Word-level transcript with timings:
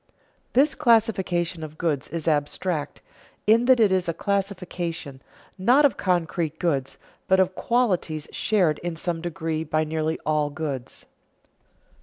_This 0.55 0.75
classification 0.75 1.61
of 1.61 1.77
goods 1.77 2.07
is 2.07 2.27
abstract, 2.27 3.03
in 3.45 3.65
that 3.65 3.79
it 3.79 3.91
is 3.91 4.09
a 4.09 4.15
classification, 4.15 5.21
not 5.59 5.85
of 5.85 5.95
concrete 5.95 6.57
goods, 6.57 6.97
but 7.27 7.39
of 7.39 7.53
qualities 7.53 8.27
shared 8.31 8.79
in 8.79 8.95
some 8.95 9.21
degree 9.21 9.63
by 9.63 9.83
nearly 9.83 10.17
all 10.25 10.49
goods. 10.49 11.05